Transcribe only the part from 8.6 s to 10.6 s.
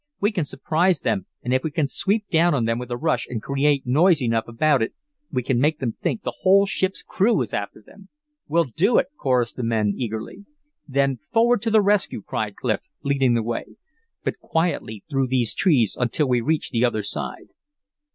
do it!" chorused the men, eagerly.